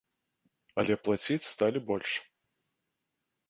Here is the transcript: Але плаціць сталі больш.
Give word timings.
Але 0.83 0.93
плаціць 1.03 1.47
сталі 1.51 1.85
больш. 1.93 2.11